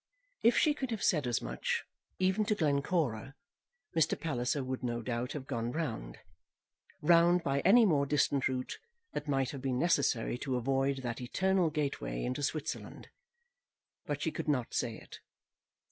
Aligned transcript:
If 0.41 0.57
she 0.57 0.73
could 0.73 0.89
have 0.89 1.03
said 1.03 1.27
as 1.27 1.43
much, 1.43 1.83
even 2.17 2.43
to 2.45 2.55
Glencora, 2.55 3.35
Mr. 3.95 4.19
Palliser 4.19 4.63
would 4.63 4.81
no 4.81 5.03
doubt 5.03 5.33
have 5.33 5.45
gone 5.45 5.71
round, 5.71 6.17
round 7.03 7.43
by 7.43 7.59
any 7.59 7.85
more 7.85 8.07
distant 8.07 8.47
route 8.47 8.79
that 9.13 9.27
might 9.27 9.51
have 9.51 9.61
been 9.61 9.77
necessary 9.77 10.39
to 10.39 10.55
avoid 10.57 11.03
that 11.03 11.21
eternal 11.21 11.69
gateway 11.69 12.23
into 12.23 12.41
Switzerland. 12.41 13.09
But 14.07 14.23
she 14.23 14.31
could 14.31 14.47
not 14.47 14.73
say 14.73 14.97
it. 14.97 15.19